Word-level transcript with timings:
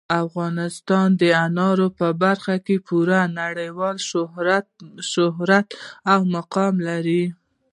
افغانستان 0.23 1.07
د 1.21 1.23
انارو 1.45 1.87
په 1.99 2.07
برخه 2.23 2.55
کې 2.65 2.75
پوره 2.87 3.21
نړیوال 3.41 3.95
شهرت 5.11 5.67
او 6.11 6.19
مقام 6.35 6.75
لري. 6.89 7.23